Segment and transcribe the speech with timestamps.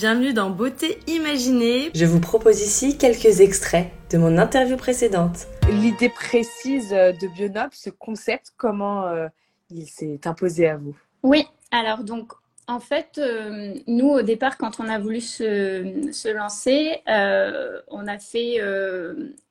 [0.00, 1.90] Bienvenue dans Beauté Imaginée.
[1.94, 5.46] Je vous propose ici quelques extraits de mon interview précédente.
[5.70, 9.28] L'idée précise de Bionob, ce concept, comment euh,
[9.68, 10.96] il s'est imposé à vous?
[11.22, 12.32] Oui, alors donc
[12.66, 18.06] en fait, euh, nous au départ, quand on a voulu se, se lancer, euh, on
[18.06, 18.58] a fait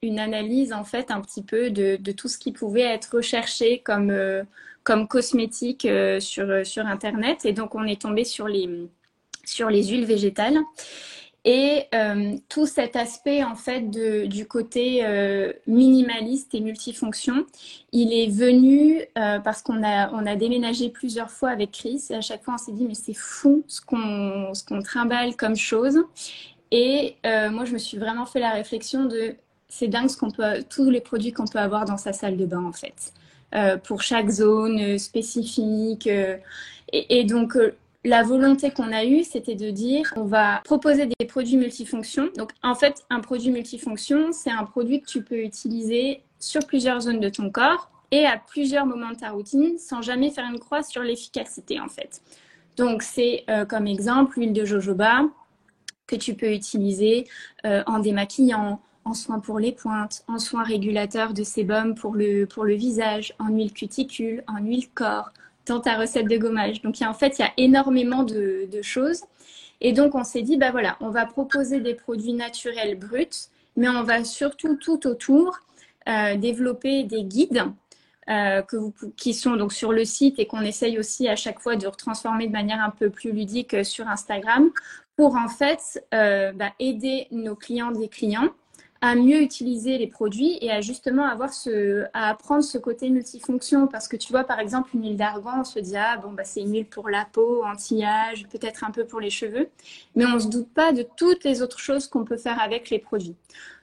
[0.01, 3.83] une analyse en fait un petit peu de, de, tout ce qui pouvait être recherché
[3.85, 4.11] comme,
[4.83, 5.87] comme cosmétique
[6.17, 7.45] sur, sur Internet.
[7.45, 8.89] Et donc on est tombé sur les
[9.49, 10.59] sur les huiles végétales.
[11.45, 17.45] Et euh, tout cet aspect en fait de, du côté euh, minimaliste et multifonction,
[17.93, 22.15] il est venu euh, parce qu'on a, on a déménagé plusieurs fois avec Chris et
[22.15, 25.55] à chaque fois on s'est dit mais c'est fou ce qu'on, ce qu'on trimballe comme
[25.55, 25.99] chose.
[26.71, 29.35] Et moi je me suis vraiment fait la réflexion de
[29.69, 32.45] c'est dingue ce qu'on peut, tous les produits qu'on peut avoir dans sa salle de
[32.45, 33.13] bain en fait,
[33.85, 36.05] pour chaque zone spécifique.
[36.05, 36.39] et,
[36.91, 37.57] et, donc
[38.05, 42.29] la volonté qu'on a eue, c'était de dire on va proposer des produits multifonctions.
[42.37, 47.01] Donc en fait, un produit multifonction, c'est un produit que tu peux utiliser sur plusieurs
[47.01, 50.59] zones de ton corps et à plusieurs moments de ta routine sans jamais faire une
[50.59, 52.21] croix sur l'efficacité en fait.
[52.77, 55.23] Donc c'est euh, comme exemple l'huile de jojoba
[56.07, 57.27] que tu peux utiliser
[57.65, 62.45] euh, en démaquillant, en soins pour les pointes, en soins régulateurs de sébum pour le,
[62.45, 65.31] pour le visage, en huile cuticule, en huile corps,
[65.69, 66.81] dans ta recette de gommage.
[66.81, 69.23] Donc, en fait, il y a énormément de, choses.
[69.81, 73.87] Et donc, on s'est dit, bah voilà, on va proposer des produits naturels bruts, mais
[73.87, 75.59] on va surtout tout autour
[76.07, 77.63] euh, développer des guides
[78.29, 78.61] euh,
[79.15, 82.47] qui sont donc sur le site et qu'on essaye aussi à chaque fois de retransformer
[82.47, 84.69] de manière un peu plus ludique sur Instagram
[85.15, 88.49] pour en fait euh, bah, aider nos clients des clients
[89.01, 93.87] à mieux utiliser les produits et à justement avoir ce, à apprendre ce côté multifonction.
[93.87, 96.43] Parce que tu vois, par exemple, une huile d'argan, on se dit, ah bon, bah,
[96.43, 99.69] c'est une huile pour la peau, anti-âge, peut-être un peu pour les cheveux.
[100.15, 102.89] Mais on ne se doute pas de toutes les autres choses qu'on peut faire avec
[102.89, 103.35] les produits.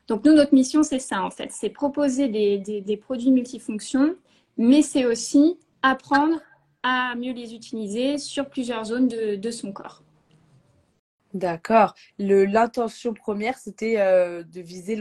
[0.08, 1.50] Donc, nous, notre mission, c'est ça, en fait.
[1.50, 4.14] C'est proposer des, des, des produits multifonctions,
[4.58, 6.40] mais c'est aussi apprendre
[6.82, 10.02] à mieux les utiliser sur plusieurs zones de, de son corps.
[11.36, 11.94] D'accord.
[12.18, 14.98] L'intention première, c'était euh, de viser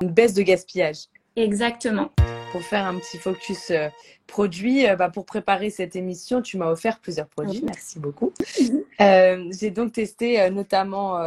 [0.00, 1.06] une baisse de gaspillage.
[1.36, 2.10] Exactement.
[2.50, 3.88] Pour faire un petit focus euh,
[4.26, 7.62] produit, euh, bah, pour préparer cette émission, tu m'as offert plusieurs produits.
[7.64, 8.32] Merci beaucoup.
[8.60, 9.52] Mhm.
[9.52, 11.18] J'ai donc testé notamment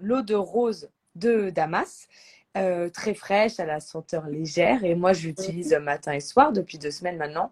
[0.00, 2.06] l'eau de rose de Damas.
[2.54, 4.84] très fraîche, à la senteur légère.
[4.84, 5.82] Et moi, je l'utilise mhm.
[5.82, 7.50] matin et soir depuis deux semaines maintenant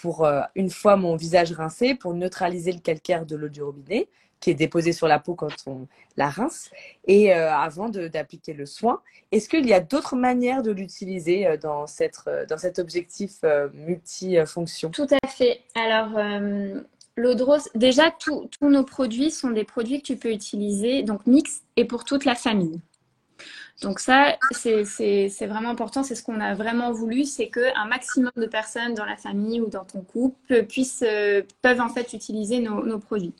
[0.00, 4.08] pour, une fois mon visage rincé, pour neutraliser le calcaire de l'eau du robinet
[4.42, 5.86] qui est déposé sur la peau quand on
[6.16, 6.70] la rince,
[7.06, 9.00] et euh, avant d'appliquer le soin.
[9.30, 11.86] Est-ce qu'il y a d'autres manières de l'utiliser euh, dans,
[12.26, 13.40] euh, dans cet objectif
[13.72, 14.90] multifonction?
[14.90, 15.60] Tout à fait.
[15.74, 16.18] Alors,
[17.16, 21.26] l'eau de rose, déjà, tous nos produits sont des produits que tu peux utiliser, donc
[21.26, 22.80] mix et pour toute la famille.
[23.80, 26.02] Donc ça, c'est vraiment important.
[26.02, 29.68] C'est ce qu'on a vraiment voulu, c'est qu'un maximum de personnes dans la famille ou
[29.68, 33.32] dans ton couple puissent, euh, peuvent en fait utiliser nos, produits.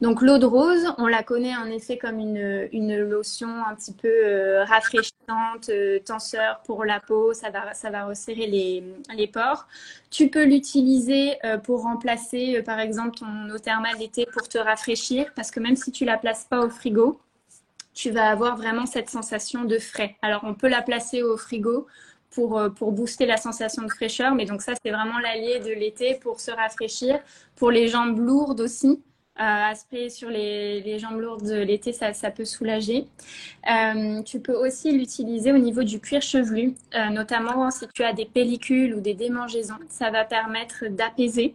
[0.00, 4.08] Donc l'eau de rose, on la connaît en effet comme une, lotion un petit peu
[4.08, 7.34] euh, rafraîchissante, euh, tenseur pour la peau.
[7.34, 8.84] Ça va, ça va resserrer les,
[9.14, 9.66] les pores.
[10.10, 15.50] Tu peux l'utiliser pour remplacer, par exemple, ton eau thermale d'été pour te rafraîchir, parce
[15.50, 17.18] que même si tu la places pas au frigo,
[17.94, 20.16] tu vas avoir vraiment cette sensation de frais.
[20.22, 21.86] Alors, on peut la placer au frigo
[22.30, 25.72] pour, euh, pour booster la sensation de fraîcheur, mais donc ça, c'est vraiment l'allié de
[25.72, 27.20] l'été pour se rafraîchir.
[27.56, 29.02] Pour les jambes lourdes aussi,
[29.40, 33.06] euh, aspect sur les, les, jambes lourdes de l'été, ça, ça, peut soulager.
[33.70, 38.12] Euh, tu peux aussi l'utiliser au niveau du cuir chevelu, euh, notamment si tu as
[38.12, 39.78] des pellicules ou des démangeaisons.
[39.88, 41.54] Ça va permettre d'apaiser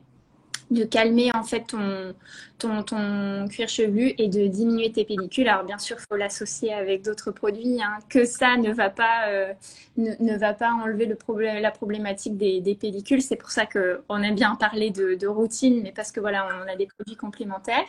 [0.72, 2.14] de calmer en fait ton,
[2.58, 5.48] ton, cuir chevelu et de diminuer tes pellicules.
[5.48, 9.54] Alors bien sûr, faut l'associer avec d'autres produits, hein, que ça ne va pas, euh,
[9.98, 13.22] ne, va pas enlever le problème, la problématique des, pellicules.
[13.22, 16.72] C'est pour ça qu'on aime bien parler de, de, routine, mais parce que voilà, on
[16.72, 17.86] a des produits complémentaires.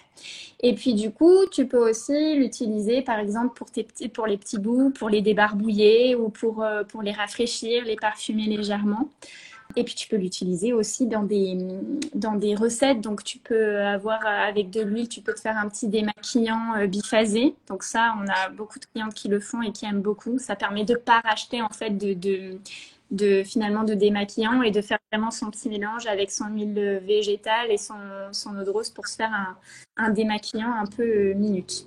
[0.61, 4.59] Et puis du coup, tu peux aussi l'utiliser par exemple pour, tes, pour les petits
[4.59, 9.09] bouts, pour les débarbouiller ou pour, euh, pour les rafraîchir, les parfumer légèrement.
[9.77, 11.57] Et puis tu peux l'utiliser aussi dans des,
[12.15, 13.01] dans des recettes.
[13.01, 16.87] Donc tu peux avoir avec de l'huile, tu peux te faire un petit démaquillant euh,
[16.87, 17.55] biphasé.
[17.69, 20.39] Donc ça, on a beaucoup de clientes qui le font et qui aiment beaucoup.
[20.39, 22.59] Ça permet de ne pas racheter en fait de, de,
[23.11, 27.71] de, finalement de démaquillant et de faire vraiment son petit mélange avec son huile végétale
[27.71, 27.95] et son,
[28.33, 29.57] son eau de rose pour se faire un,
[29.97, 31.87] un démaquillant un peu euh, minute.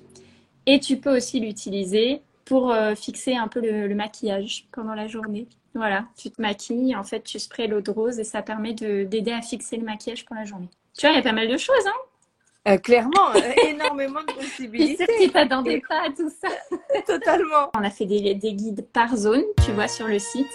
[0.65, 5.47] Et tu peux aussi l'utiliser pour euh, fixer un peu le maquillage pendant la journée.
[5.73, 9.31] Voilà, tu te maquilles, en fait, tu sprays l'eau de rose et ça permet d'aider
[9.31, 10.69] à fixer le maquillage pour la journée.
[10.97, 13.39] Tu vois, il y a pas mal de choses, hein Euh, clairement, euh,
[13.69, 15.29] énormément de possibilités.
[15.31, 16.49] t'attendais pas à tout ça.
[17.07, 17.71] Totalement.
[17.73, 20.51] On a fait des, des, guides par zone, tu vois, sur le site,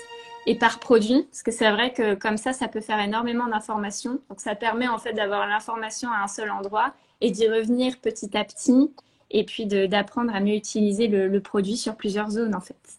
[0.47, 4.21] et par produit, parce que c'est vrai que comme ça, ça peut faire énormément d'informations.
[4.29, 6.93] Donc ça permet en fait d'avoir l'information à un seul endroit
[7.23, 8.93] et d'y revenir petit à petit,
[9.31, 12.99] et puis d'apprendre à mieux utiliser le, le, produit sur plusieurs zones en fait.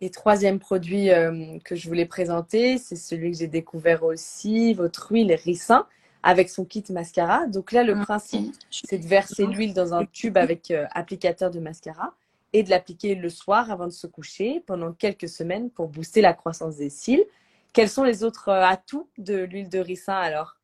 [0.00, 5.10] Et troisième produit euh, que je voulais présenter, c'est celui que j'ai découvert aussi, votre
[5.10, 5.86] huile ricin
[6.22, 7.46] avec son kit mascara.
[7.46, 11.50] Donc là, le ah, principe, c'est de verser l'huile dans un tube avec euh, applicateur
[11.50, 12.14] de mascara
[12.52, 16.32] et de l'appliquer le soir avant de se coucher pendant quelques semaines pour booster la
[16.32, 17.24] croissance des cils.
[17.72, 20.56] Quels sont les autres euh, atouts de l'huile de ricin alors?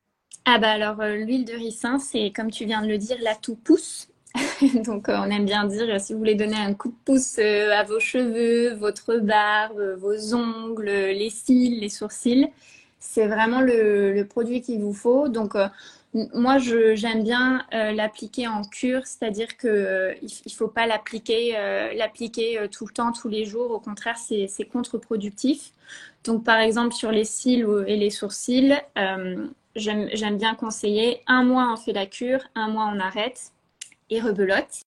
[0.45, 4.09] Ah bah alors l'huile de ricin, c'est comme tu viens de le dire, l'atout pousse.
[4.85, 8.01] Donc, on aime bien dire, si vous voulez donner un coup de pouce à vos
[8.01, 12.49] cheveux, votre barbe, vos ongles, les cils, les sourcils,
[13.05, 15.29] c'est vraiment le, produit qu'il vous faut.
[15.29, 15.69] Donc, euh,
[16.15, 21.57] moi, j'aime bien euh, l'appliquer en cure, c'est-à-dire qu'il euh, ne faut pas l'appliquer
[22.73, 23.71] tout le temps, tous les jours.
[23.71, 25.73] Au contraire, c'est contre-productif.
[26.25, 28.75] Donc, par exemple, sur les cils et les sourcils,
[29.77, 33.53] j'aime bien conseiller un mois on fait la cure, un mois on arrête
[34.11, 34.85] et rebelote.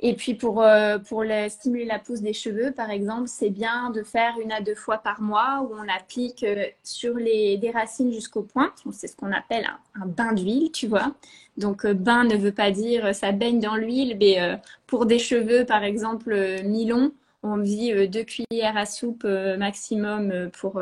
[0.00, 4.04] Et puis pour, euh, pour stimuler la pousse des cheveux, par exemple, c'est bien de
[4.04, 8.12] faire une à deux fois par mois où on applique euh, sur les des racines
[8.12, 8.84] jusqu'aux pointes.
[8.92, 9.66] C'est ce qu'on appelle
[10.00, 11.14] un, bain d'huile, tu vois.
[11.56, 14.38] Donc euh, bain ne veut pas dire ça baigne dans l'huile, mais
[14.86, 16.32] pour des cheveux, par exemple,
[16.64, 20.80] mi-longs, on dit deux cuillères à soupe maximum pour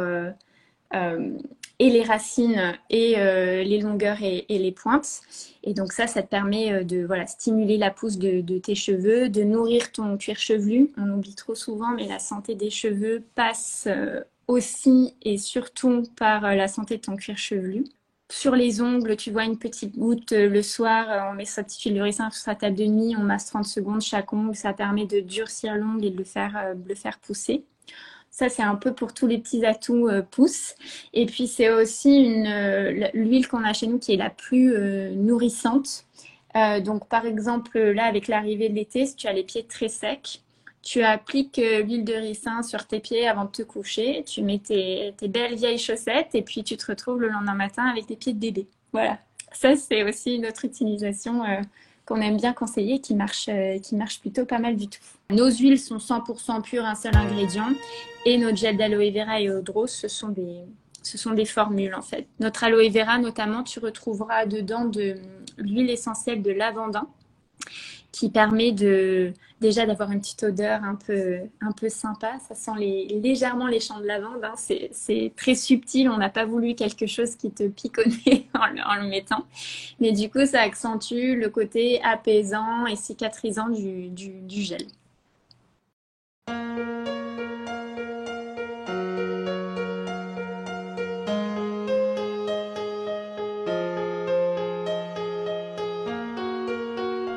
[1.78, 5.20] et les racines et euh, les longueurs et, les pointes.
[5.62, 9.28] Et donc ça, ça te permet euh, de voilà, stimuler la pousse de, tes cheveux,
[9.28, 10.90] de nourrir ton cuir chevelu.
[10.96, 16.54] On oublie trop souvent, mais la santé des cheveux passe euh, aussi et surtout par
[16.54, 17.84] la santé de ton cuir chevelu.
[18.30, 21.94] Sur les ongles, tu vois une petite goutte le soir, on met sa petite huile
[21.94, 25.06] de ricin sur sa table de nuit, on masse 30 secondes chaque ongle, ça permet
[25.06, 27.62] de durcir l'ongle et de le faire, de le faire pousser.
[28.36, 30.74] Ça, c'est un peu pour tous les petits atouts euh, pouces.
[31.14, 35.14] Et puis, c'est aussi euh, l'huile qu'on a chez nous qui est la plus euh,
[35.14, 36.04] nourrissante.
[36.84, 40.42] donc, par exemple, là, avec l'arrivée de l'été, si tu as les pieds très secs,
[40.82, 44.22] tu appliques l'huile de ricin sur tes pieds avant de te coucher.
[44.24, 47.86] Tu mets tes, tes, belles vieilles chaussettes et puis tu te retrouves le lendemain matin
[47.86, 48.66] avec des pieds de bébé.
[48.92, 49.18] Voilà.
[49.52, 51.42] Ça, c'est aussi une autre utilisation
[52.06, 55.00] qu'on aime bien conseiller qui marche, euh, qui marche plutôt pas mal du tout.
[55.30, 57.68] Nos huiles sont 100% pures, un seul ingrédient.
[58.24, 60.62] Et nos gels d'aloe vera et eau de rose, ce sont des,
[61.02, 62.26] ce sont des formules en fait.
[62.40, 65.16] Notre aloe vera notamment, tu retrouveras dedans de
[65.58, 67.06] l'huile essentielle de lavandin
[68.12, 72.38] qui permet de déjà d'avoir une petite odeur un peu, un peu sympa.
[72.48, 74.44] Ça sent légèrement les champs de lavande.
[74.44, 74.54] Hein.
[74.56, 76.08] C'est très subtil.
[76.08, 79.46] On n'a pas voulu quelque chose qui te nez en le, mettant.
[80.00, 84.12] Mais du coup, ça accentue le côté apaisant et cicatrisant du
[84.48, 84.86] gel.